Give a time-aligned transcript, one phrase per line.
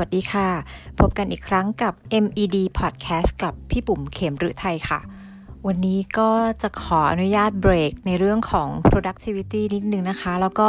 [0.00, 0.48] วัสดีค่ะ
[1.00, 5.00] พบกันอีกครั้งกับ MED Podcast กับพี่ปุ๋มเข็มรุไทยค่ะ
[5.66, 6.30] วันนี้ก็
[6.62, 10.66] จะขออนุญาตเบรกในเรื่องของ productivity นิดนึงนะคะ แล้วก็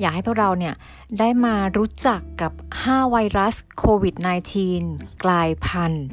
[0.00, 0.74] อยากให้พวกเราเนี่ย
[1.18, 4.14] ได้มารู้จักกับ 5 ไวรัสโควิด
[4.68, 6.06] -19 กลายพันธุ์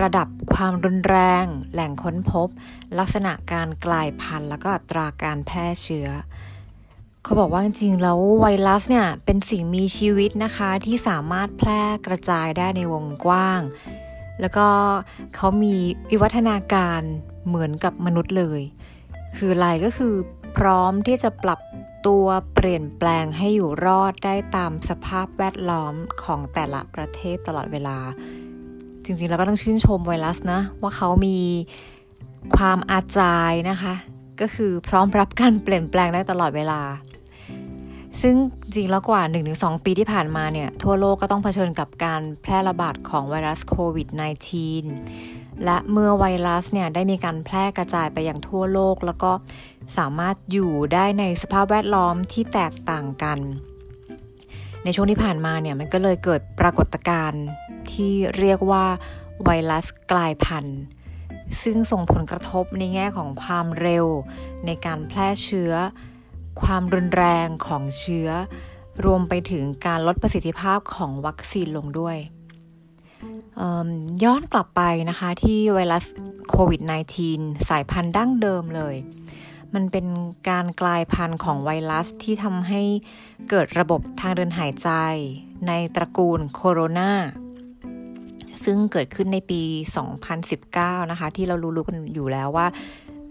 [0.00, 2.48] ระดับความรุนแรง แหล่งค้นพบ
[2.98, 6.08] ลักษณะการกลายพันธุ์ แล้วก็อัตราการแพร่เชื้อ
[7.24, 13.60] เขาบอกว่าจริงๆแล้วไวรัสเนี่ยเป็นสิ่งมีชีวิตนะคะที่สามารถแพร่กระจายได้ในวงกว้าง
[14.40, 14.68] แล้วก็
[15.36, 15.74] เขามี
[16.10, 17.00] วิวัฒนาการ
[17.46, 18.60] เหมือนกับมนุษย์เลย
[19.36, 20.14] คืออะไรก็คือ
[20.56, 21.60] พร้อมที่จะปรับ
[22.06, 27.98] ตัวเปลี่ยนแปลงให้อยู่รอดได้ตามสภาพแวดล้อมของแต่ละประเทศตลอดเวลา
[29.04, 31.38] จริงๆเราก็ต้องชื่นชมไวรัสนะ ว่าเขามี
[32.56, 33.94] ความอาจายนะคะ
[34.40, 36.80] ก็คือพร้อมรับการเปลี่ยนแปลงได้ตลอดเวลา
[38.22, 38.34] ซึ่ง
[38.74, 39.22] จริงแล้วกว่า
[39.54, 44.08] 1-2 ปีที่ผ่านมาเนี่ย ทั่วโลกก็ต้องเผชิญกับการแพร่ระบาดของไวรัสโควิด
[44.86, 49.32] -19 และเมื่อไวรัสเนี่ยได้มีการแพร่กระจายไปอยังทั่วโลก แล้วก็
[49.98, 53.38] สามารถอยู่ได้ในสภาพแวดล้อมที่แตกต่างกัน
[54.84, 57.44] ในช่วงที่ผ่านมาเนี่ยมันก็เลยเกิดปรากฏการณ์
[57.92, 58.84] ที่เรียกว่า
[59.44, 60.80] ไวรัสกลายพันธุ์
[61.62, 64.06] ซึ่งส่งผลกระทบในแง่ของความเร็ว
[64.66, 65.72] ในการแพร่เชื้อ
[66.62, 68.28] ความรุนแรงของเชื้อ
[69.04, 72.16] รวมไปถึงการลดประสิทธิภาพของวัคซีนลงด้วย
[74.24, 76.04] ย้อนกลับไปนะคะที่ไวรัส
[76.50, 76.80] โควิด
[77.24, 78.96] -19 สายพันธุ์ดั้งเดิมเลย
[79.74, 80.06] มันเป็น
[80.50, 82.82] การกลายพันธุ์ของไวรัสที่ทำให้
[83.50, 84.90] เกิดระบบทางเดินหายใจ
[85.66, 87.12] ในตระกูลโคโรนา
[88.64, 89.60] ซึ่งเกิดขึ้นในปี
[90.36, 92.66] 2019 นะคะ ที่เรารู้ๆกันอยู่แล้วว่า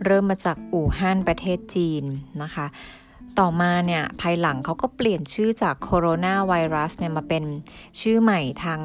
[0.06, 2.04] เริ่มมาจากอู่ฮั่นประเทศจีน
[2.44, 2.66] นะคะ
[3.40, 7.44] ต่อมาเนี่ยภายหลังเขาก็เปลี่ยนชื่อจากโคโรนาไวรัสเนี่ยมาเป็น
[8.02, 8.82] ชื่อใหม่ทาง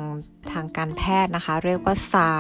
[0.52, 2.30] ทางการแพทย์นะคะ เรียกว่าซา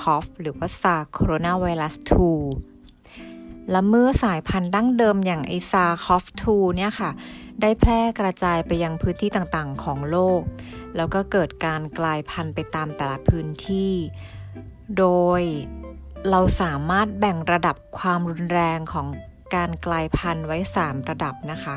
[0.00, 7.10] คอฟหรือว่าซาโคโรนาไวรัส 2และเมื่อสายพันธุ์ดั้งเดิมอย่างไอซาคอฟ2เนี่ยค่ะ
[7.62, 10.40] ได้แพร่กระจายไปยังพื้นที่ต่างๆ ของโลก
[10.96, 13.92] แล้วก็เกิดการกลายพันธุ์ไปตามแต่ละพื้นที่
[14.98, 15.06] โด
[15.40, 15.42] ย
[16.30, 19.06] เราสามารถแบ่งระดับความรุนแรงของ
[19.54, 21.76] การกลายพันธุ์ไว้ 3 ระดับนะคะ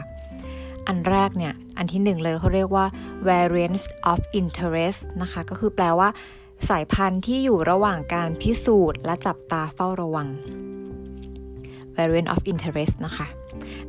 [0.88, 2.86] อันแรกเนี่ย อันที่หนึ่งเลยเขาเรียกว่า
[3.30, 6.10] variants of interest นะคะ ก็คือแปลว่า
[6.70, 10.28] สายพันธุ์ที่อยู่ระหว่างการพิสูจน์ และจับตาเฝ้าระวัง
[11.96, 13.28] variant of interest นะคะ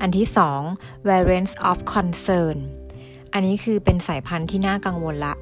[0.00, 0.60] อันที่สอง
[1.08, 2.58] variants of concern
[3.38, 5.34] อันนี้คือเป็นสายพันธุ์ที่น่ากังวลละ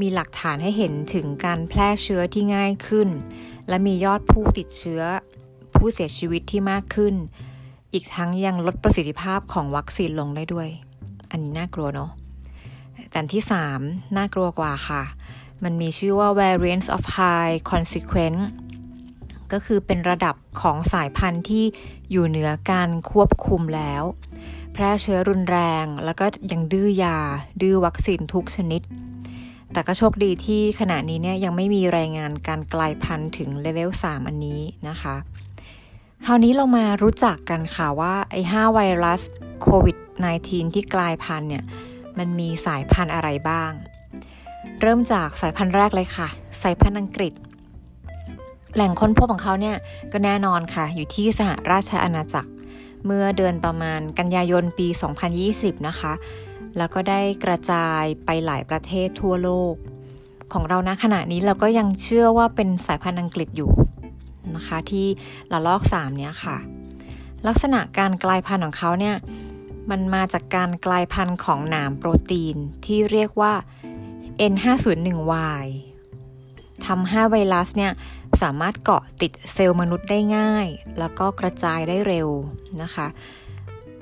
[0.00, 3.08] มีหลักฐานให้เห็นถึงการแพร่เชื้อที่ง่ายขึ้น
[3.68, 5.02] และมียอดผู้ติดเชื้อ
[5.74, 7.14] ผู้เสียชีวิตที่มากขึ้น
[7.92, 10.68] อีกทั้งยังลดประสิทธิภาพของวัคซีนลงได้ด้วย
[11.30, 12.10] อันนี้น่ากลัวเนาะ
[13.10, 13.44] แต่ที่
[13.78, 15.02] 3 น่ากลัวกว่าค่ะ
[15.64, 18.42] มันมีชื่อว่า variants of high consequence
[19.52, 21.64] ก็คือเป็นระดับของสายพันธุ์ที่
[22.10, 24.04] อยู่เหนือการควบคุมแล้ว
[24.82, 27.18] ร่เชื้อรุนแรง แล้วก็ยังดื้อยา
[27.62, 28.82] ดื้อวัคซีนทุกชนิด
[29.72, 35.16] แต่ก็โชคดีที่ขณะนี้เนี่ยยังไม่มีรายงานการกลายพันธุ์ถึงเลเวล 3 อันนี้นะคะ
[36.26, 39.22] คราวนี้เรามารู้จักกันค่ะว่าไอ้5ไวรัส
[39.62, 39.96] โควิด
[40.36, 41.64] -19 ที่กลายพันธุ์เนี่ย
[42.18, 43.72] มันมีสายพันธุ์อะไรบ้าง
[44.80, 46.28] เริ่มจากสายพันธุ์แรกเลยค่ะ
[46.62, 47.32] สายพันธุ์อังกฤษ
[48.74, 49.76] แหล่งค้นพบของเขาเนี่ย
[50.12, 52.50] ก็แน่นอนค่ะ อยู่ที่สหราชอาณาจักร
[53.04, 54.88] เมื่อเดือนประมาณกันยายนปี
[55.36, 56.12] 2020 นะคะ
[56.76, 59.74] แล้วก็ได้กระจายไปหลายประเทศทั่วโลก
[60.52, 63.70] ของเรานะขณะนี้เราก็ยังเชื่อว่าเป็นสายพันธุ์อังกฤษอยู่
[64.56, 65.06] นะคะที่
[65.52, 66.56] ละลอก 3 เนี้ยค่ะ
[67.46, 69.16] ลักษณะการกลายพันธุ์ของเขาเนี่ย
[69.90, 73.52] มันมาจากการกลายพันธุ์ของหนามโปรตีนที่เรียกว่า
[74.52, 75.64] N501Y
[76.86, 77.92] ทำให้ไวรัสเนี่ย
[78.42, 80.66] สามารถเกาะติดเซลล์มนุษย์ได้ง่าย
[80.98, 82.28] แล้วก็กระจายได้เร็ว
[82.82, 83.06] นะคะ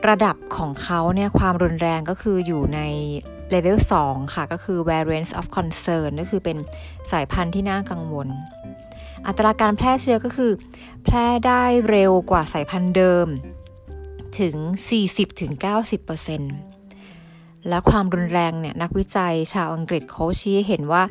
[0.09, 2.81] ระดับของเขาเนี่ยความรุนแรงก็คืออยู่ใน
[3.51, 6.57] เลเวล2ค่ะ ก็คือ variants of concern ก็คือเป็น
[7.13, 8.29] สายพันธุ์ที่น่ากังวล
[9.27, 10.53] อัตราการแพร่เชื้อก็คือ
[11.05, 13.27] แพร่ได้เร็วกว่าสายพันธุ์เดิม
[14.41, 14.55] ถึง
[16.69, 21.03] 40-90%และความรุนแรงเนี่ยนักวิจัยชาวอังกฤษเขาชี้เห็นว่า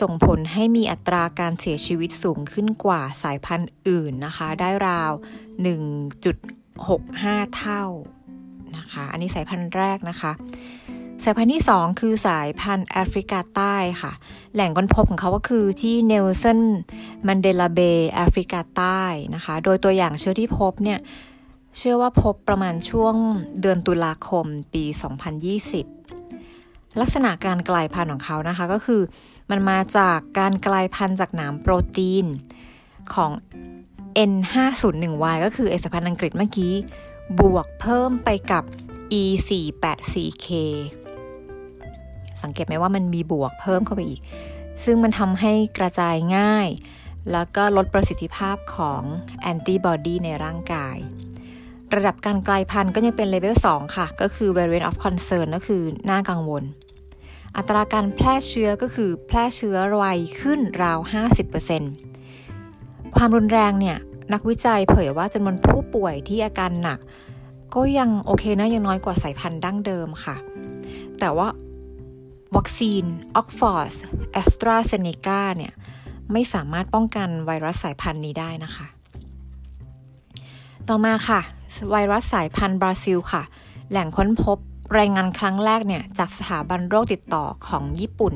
[0.00, 5.12] ส่งผลให้มีอัตราการเสียชีวิตสูงขึ้นกว่าสายพันธุ์อื่นนะคะ ได้ราว
[6.38, 7.84] 1.65 เท่า
[8.76, 10.32] นะคะ อันนี้สายพันธุ์แรกนะคะ
[11.24, 14.12] สายพันธุ์ที่ 2 คือสายพันธุ์แอฟริกาใต้ค่ะ
[14.54, 16.60] แหล่งค้นพบของเขาก็คือที่เนลสัน
[17.26, 19.02] มันเดลาเบย์แอฟริกาใต้
[19.34, 20.98] นะคะ โดยตัวอย่างเชื้อที่พบเนี่ย
[21.78, 23.14] เชื่อว่าพบประมาณช่วง
[23.60, 24.96] เดือนตุลาคมปี 2020
[27.00, 29.00] ลักษณะการกลายพันธุ์ของเขานะคะก็คือ
[29.50, 32.26] มันมาจากการกลายพันธุ์จากหนามโปรตีน
[33.14, 33.30] ของ
[34.30, 36.74] N501Y ก็คือเอกสารพันธุ์อังกฤษเมื่อกี้
[37.40, 38.64] บวกเพิ่มไปกับ
[39.20, 40.48] E484K
[42.42, 44.20] สังเกตไหมว่ามันมีบวกเพิ่มเข้าไปอีก
[44.84, 46.68] ซึ่งมันทำให้กระจายง่าย
[47.32, 49.02] แล้วก็ลดประสิทธิภาพของ
[49.40, 50.96] แอนติบอดีในร่างกาย
[51.94, 56.64] ระดับการกลายพันธุ์ก็ยังเป็นเลเวล2ค่ะ ก็คือ variant of concern ก็คือน่ากังวล
[57.56, 60.04] อัตราการแพร่เชื้อก็คือแพร่เชื้อไว
[60.40, 60.98] ขึ้นราว
[62.26, 63.98] 50%ความรุนแรงเนี่ย
[64.32, 66.98] นักวิจัยเผยว่าจำนวนผู้ป่วยที่อาการหนัก
[67.74, 70.36] ก็ยังโอเคนะยังน้อยกว่าสายพันธุ์ดั้งเดิมค่ะ
[71.18, 71.48] แต่ว่า
[72.56, 73.04] วัคซีน
[73.36, 73.94] Oxford
[74.32, 75.72] AstraZeneca เนี่ย
[76.32, 78.86] ไม่สามารถป้องกันไวรัสสายพันธุ์นี้ได้นะคะ
[80.88, 81.40] ต่อมาค่ะ
[81.90, 83.42] ไวรัสสายพันธุ์บราซิลค่ะ
[83.90, 84.58] แหล่งค้นพบ
[84.98, 88.34] รายงานครั้งแรกเนี่ยจากสถาบันโรคติดต่อของญี่ปุ่น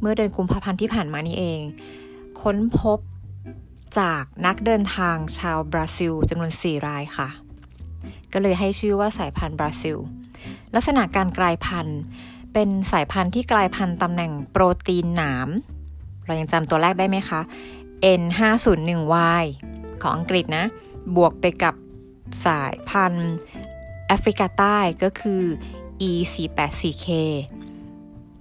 [0.00, 1.60] เมื่อเดือนกุมภาพันธ์ที่ผ่านมานี้เอง
[2.40, 2.98] ค้นพบ
[3.98, 7.28] จากนักเดินทางชาวบราซิลจำนวน 4 รายค่ะ
[8.32, 9.96] ก็เลยให้ชื่อว่าสายพันธุ์บราซิล
[10.74, 12.00] ลักษณะการกลายพันธุ์
[12.52, 15.48] เป็นสายพันธุ์ที่กลายพันธุ์ตำแหน่งโปรตีนหนาม
[16.26, 17.40] เรายังจำตัวแรกได้ไหมคะ
[18.20, 19.44] N501Y
[20.02, 20.64] ของอังกฤษนะ
[21.16, 21.74] บวกไปกับ
[22.46, 23.32] สายพันธุ์
[24.06, 25.42] แอฟริกาใต้ก็คือ
[26.10, 27.06] E484K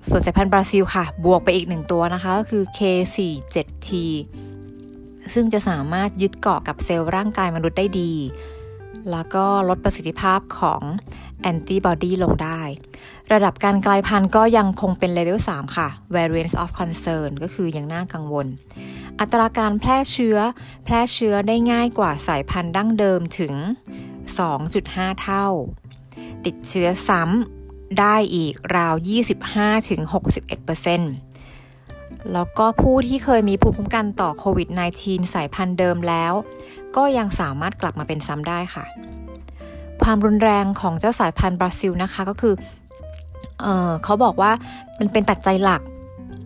[0.09, 3.89] ส่วนสายพันธุ์บราซิลค่ะ บวกไปอีกหนึ่งตัวนะคะ ก็คือ K47T
[5.33, 8.13] ซึ่งจะสามารถยึดเกาะกับเซลล์ร่างกายมนุษย์ได้ดี
[9.11, 10.81] แล้วก็ลดประสิทธิภาพของ
[11.41, 12.61] แอนติบอดีลงได้
[13.33, 18.47] ระดับการกลายพันธุ์ก็ยังคงเป็นเลเวล 3 ค่ะ variants of concern ก็คือยังน่ากังวล
[19.19, 20.37] อัตราการแพร่เชื้อ
[20.85, 23.53] แพร่เชื้อได้ง่ายกว่าสายพันธุ์ดั้งเดิมถึง
[24.37, 25.47] 2.5 เท่า
[26.45, 28.93] ติดเชื้อซ้ำได้อีกราว
[31.05, 34.69] 25-61%แล้วก็ผู้ที่เคยมีภูมิคุ้มกันต่อโควิด
[35.01, 36.33] -19 สายพันธุ์เดิมแล้ว
[36.95, 38.85] ก็ยังสามารถกลับมาเป็นซ้ำได้ค่ะ
[40.03, 42.53] ความรุนแรงของเจ้าสายพันธุ์บราซิลนะคะก็คือ
[43.61, 44.51] เออเขาบอกว่า
[44.99, 45.81] มันเป็นปัจจัยหลัก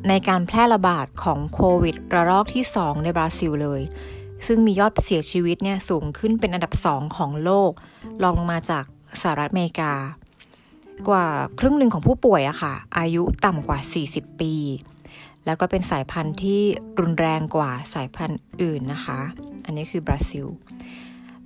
[0.09, 3.81] ในการแพร่ระบาดของโควิดระลอกที่ 2 ในบราซิลเลย
[4.47, 7.71] ซึ่งมียอดเสียชีวิตเนี่ยสูงขึ้นเป็นอันดับ 2 ของโลก
[8.23, 8.85] รองลงมาจาก
[9.21, 9.93] สหรัฐอเมริกา
[11.09, 11.27] กว่า
[11.59, 13.79] ครึ่งหนึ่งของผู้ป่วยอะค่ะ อายุต่ำกว่า
[14.11, 14.53] 40 ปี
[15.45, 16.61] แล้วก็เป็นสายพันธุ์ที่
[16.99, 19.19] รุนแรงกว่าสายพันธุ์อื่นนะคะ
[19.65, 20.45] อันนี้คือบราซิล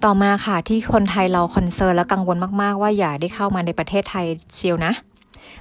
[0.04, 4.26] ต่อมาค่ะที่คนไทยเราคอนเซิร์นและกังวลมากๆ ว่าอย่าได้เข้ามาในประเทศไทย
[4.56, 4.94] เชียวนะ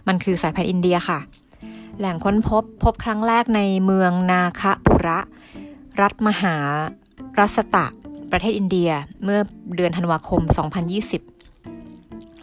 [0.08, 1.18] มันคือสายพันธุ์อินเดียค่ะ
[1.98, 5.18] แหล่งค้นพบพบครั้งแรกในเมืองนาคปุระ
[6.00, 6.56] รัฐมหา
[7.38, 7.86] รัสตะ
[8.30, 8.90] ประเทศอินเดีย
[9.24, 9.40] เมื่อ
[9.76, 10.42] เดือนธันวาคม
[10.90, 11.31] 2020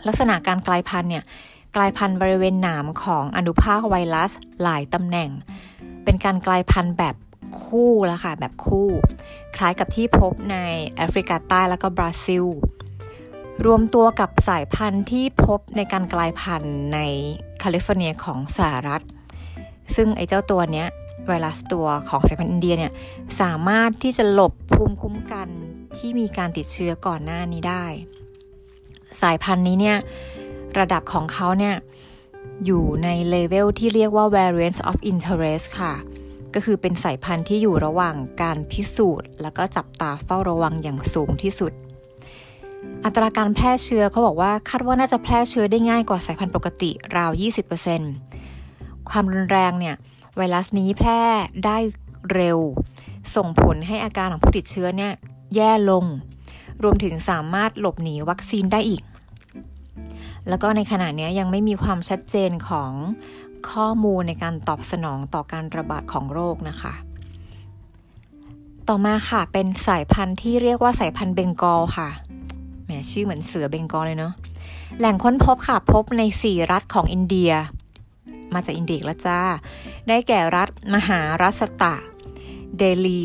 [0.08, 1.24] ลักษณะการกลายพันธุ์เนี่ย
[1.76, 4.32] กลายพันธุ์บริเวณหนามของอนุภาคไวรัส
[4.64, 5.30] หลายตำแหน่ง
[6.04, 7.16] เป็นการกลายพันธุ์แบบ
[7.64, 8.88] คู่แล้วค่ะแบบคู่
[9.56, 10.58] คล้ายกับที่พบใน
[10.96, 12.46] แอฟริกาใต้แล้วก็บราซิล
[13.66, 17.00] รวมตัวกับสายพันธุ์ที่พบในการกลายพันธุ์ใน
[17.60, 19.04] แคลิฟอร์เนียของสหรัฐ
[19.96, 20.88] ซึ่งไอ้เจ้าตัวเนี้ย
[21.28, 22.92] ไวรัสตัวของสายพันธุ์อินเดียเนี่ย
[23.42, 25.48] สามารถที่จะหลบภูมิคุ้มกัน
[25.98, 27.86] ที่มีการติดเชื้อก่อนหน้านี้ได้
[29.22, 29.98] สายพันธุ์นี้เนี่ย
[30.80, 31.76] ระดับของเขาเนี่ย
[32.66, 35.94] อยู่ในเลเวลที่เรียกว่า variants of interest ค่ะ
[36.54, 41.74] ก็คือเป็นสายพันธุ์ที่อยู่ระหว่างการพิสูจน์ แล้วก็จับตาเฝ้าระวังอย่างสูงที่สุด
[43.06, 47.32] อัตราการแพร่เชื้อเขาบอกว่าคาดว่าน่าจะแพร่เชื้อได้ง่ายกว่าสายพันธุ์ปกติราว
[48.16, 49.96] 20%ความรุนแรงเนี่ย
[50.36, 51.22] ไวรัสนี้แพร่
[51.66, 51.78] ได้
[52.34, 52.60] เร็ว
[53.36, 55.14] ส่งผลให้อาการของผู้ติดเชื้อเนี่ย
[55.56, 56.06] แย่ลง
[56.84, 59.04] รวมถึงสามารถหลบหนีวัคซีนได้อีก
[60.50, 62.92] แล้วก็ในขณะนี้ยังไม่มีความชัดเจนของ
[63.72, 66.94] ข้อมูลในการตอบสนองต่อการระบาดของโรคนะคะ
[68.88, 72.10] ต่อมาค่ะเป็นสายพันธุ์ที่เรียกว่าสายพันธุ์เบงกอลค่ะ
[72.86, 74.34] แหมชื่อเหมือนเสือเบงกอลเลยเนาะ
[75.00, 77.52] แหล่งค้นพบค่ะพบใน 4 รัฐของอินเดีย
[78.54, 79.40] มาจากอินเดียแล้วจ้า
[80.08, 81.96] ได้แก่รัฐมหารัสตะ
[82.78, 83.24] เดลี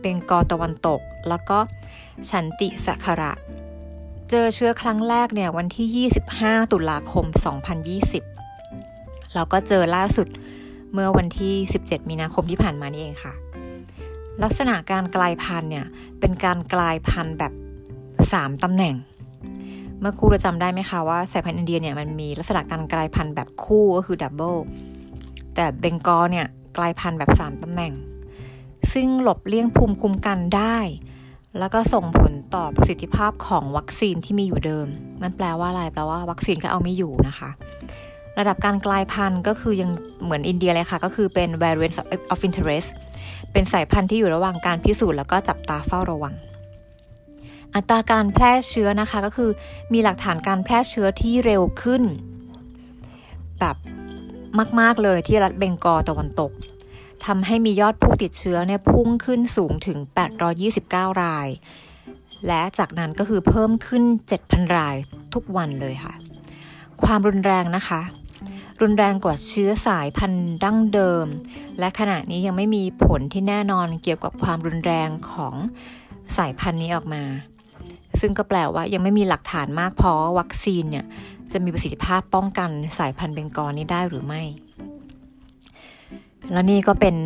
[0.00, 1.58] เบงกอลตะวันตก แล้วก็
[2.30, 3.32] ฉันติสักระ
[4.30, 6.08] เจอเชื้อครั้งแรกเนี่ยวันที่
[6.38, 7.26] 25 ตุลาคม
[8.50, 10.28] 2020 แล้วก็เจอล่าสุด
[10.92, 13.32] เมื่อวันที่ 17 มีนาคมที่ผ่านมานี่เองค่ะ
[14.42, 15.86] ลักษณะการกลายพันธุ์เนี่ย
[16.20, 17.52] เป็นการกลายพันธุ์แบบ
[18.08, 18.94] 3ตำแหน่ง
[20.00, 24.54] เมื่อครูเราจำได้ไหมคะว่าสายพันธุ์อินเดียเนี่ยมันมีลักษณะการกลายพันธุ์แบบคู่ก็คือดับเบิล
[25.54, 26.46] แต่เบงกอลเนี่ย
[26.76, 27.92] กลายพันธุ์แบบ 3ตำแหน่ง
[28.92, 30.78] ซึ่งหลบเลี่ยงภูมิคุ้มกันได้
[31.58, 34.86] แล้วก็ส่งผลต่อประสิทธิภาพของวัคซีนที่มีอยู่เดิม
[35.22, 37.50] นั่นแปลว่าอะไร แปลว่าวัคซีนก็เอาไม่อยู่นะคะ
[38.38, 39.90] ระดับการกลายพันธุ์ก็คือยัง
[40.24, 41.96] เหมือนอินเดียเลยค่ะ ก็คือเป็น variant
[42.32, 42.88] of interest
[43.52, 46.34] เป็นสายพันธุ์ที่อยู่ระหว่างการพิสูจน์แล้วก็จับตาเฝ้าระวัง
[47.74, 49.50] อัตราการแพร่เชื้อนะคะก็คือ
[49.92, 52.02] มีหลักฐานการแพร่เชื้อที่เร็วขึ้น
[53.60, 53.76] แบบ
[54.80, 56.50] มาก ๆเลยที่รัฐเบงกอลตะวันตก
[57.26, 59.98] ทำให้มียอดผู้ติดเชื้อเนี่ยพุ่งขึ้นสูงถึง
[60.60, 61.48] 829 ราย
[62.46, 64.04] และจากนั้นก็คือเพิ่มขึ้น
[64.38, 64.96] 7,000 ราย
[65.34, 66.14] ทุกวันเลยค่ะ
[67.04, 68.02] ความรุนแรงนะคะ
[68.80, 71.26] รุนแรงกว่าเชื้อสายพันธุ์ดั้งเดิม
[71.78, 75.54] และขณะนี้ยังไม่มีผลที่แน่นอนเกี่ยวกับความรุนแรงของ
[76.36, 77.22] สายพันธุ์นี้ออกมา
[78.20, 81.04] ซึ่งก็แปลว่ายังไม่มีหลักฐานมากพอวัคซีนเนี่ย
[81.52, 84.42] จะมีประสิทธิภาพป้องกันสายพันธุ์เบงกอนี้ได้หรือไม่
[86.52, 87.16] แล้วนี่ก็เป็น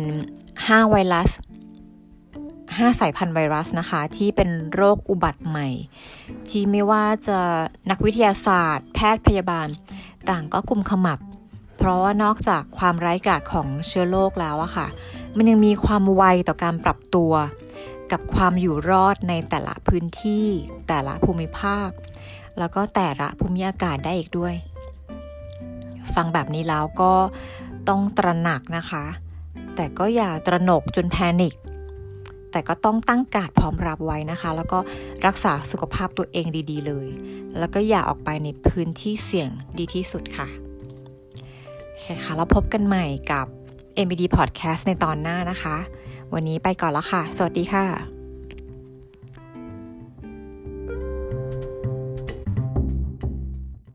[0.41, 1.29] 5 ไวรัส
[2.77, 5.67] 5 สายพันธุ์ไวรัสนะคะ ที่เป็นโรคอุบัติใหม่
[6.49, 7.39] ที่ไม่ว่าจะ
[7.89, 9.67] นักวิทยาศาสตร์ แพทย์พยาบาล
[10.29, 11.19] ต่างก็กุมขมับ
[11.77, 14.87] เพราะว่านอกจากความไร้กาจของเชื้อโรคแล้วอะค่ะ
[15.35, 17.33] มันยังมีความไวต่อการปรับตัว
[18.11, 20.47] กับความอยู่รอดในแต่ละพื้นที่
[20.87, 21.89] แต่ละภูมิภาค
[22.59, 24.55] แล้วก็แต่ละภูมิอากาศได้อีกด้วย
[26.15, 27.13] ฟังแบบนี้แล้วก็
[27.89, 29.05] ต้องตระหนักนะคะ
[29.75, 31.55] แต่ก็อย่าตระหนกจนแพนิค
[32.51, 34.79] แต่ก็ต้องตั้งการพร้อมรับไว้นะคะ แล้วก็
[35.25, 37.07] รักษาสุขภาพตัวเองดีๆ เลย
[37.59, 40.47] แล้วก็อย่าออกไปในพื้นที่เสี่ยงดีที่สุดค่ะ
[41.87, 43.45] โอเคค่ะ แล้วพบกันใหม่กับ
[44.05, 45.75] MBD Podcast ในตอนหน้านะคะ
[46.33, 48.22] วันนี้ไปก่อนแล้วค่ะ สวัสดีค่ะ